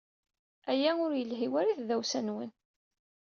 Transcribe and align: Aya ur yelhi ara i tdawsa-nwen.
Aya 0.71 0.91
ur 1.05 1.11
yelhi 1.19 1.47
ara 1.59 1.71
i 1.73 1.77
tdawsa-nwen. 1.79 2.51